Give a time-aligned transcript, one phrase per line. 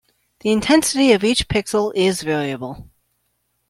[0.39, 2.89] The intensity of each pixel is variable.